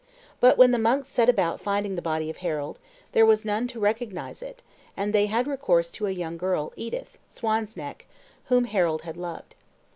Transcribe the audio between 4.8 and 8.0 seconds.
and they had recourse to a young girl, Edith, Swan's